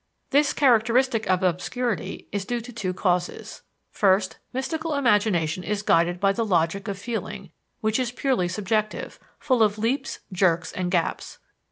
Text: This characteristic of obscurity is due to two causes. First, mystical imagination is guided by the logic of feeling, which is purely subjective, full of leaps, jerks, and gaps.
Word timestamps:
This 0.31 0.51
characteristic 0.51 1.29
of 1.29 1.43
obscurity 1.43 2.27
is 2.31 2.43
due 2.43 2.59
to 2.59 2.73
two 2.73 2.91
causes. 2.91 3.61
First, 3.91 4.37
mystical 4.51 4.95
imagination 4.95 5.63
is 5.63 5.83
guided 5.83 6.19
by 6.19 6.31
the 6.33 6.43
logic 6.43 6.87
of 6.87 6.97
feeling, 6.97 7.51
which 7.81 7.99
is 7.99 8.11
purely 8.11 8.47
subjective, 8.47 9.19
full 9.37 9.61
of 9.61 9.77
leaps, 9.77 10.17
jerks, 10.31 10.71
and 10.71 10.89
gaps. 10.89 11.37